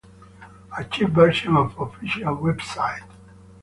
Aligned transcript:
Archived 0.75 1.11
version 1.13 1.55
of 1.55 1.79
official 1.79 2.35
website 2.37 3.03